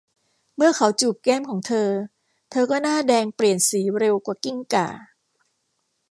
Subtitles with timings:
[0.55, 1.89] เมื่อเขาจูบแก้มของเธอ
[2.51, 4.87] เธอก็หน้าแดงเปลี่ยนสีเร็วกว่ากิ้งก่า